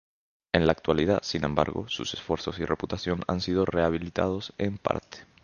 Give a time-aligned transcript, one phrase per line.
[0.51, 5.19] En la actualidad, sin embargo, sus esfuerzos y reputación han sido rehabilitados en parte.